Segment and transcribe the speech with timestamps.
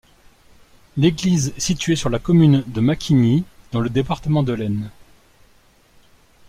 [0.97, 4.89] L'église est située sur la commune de Macquigny, dans le département de l'Aisne.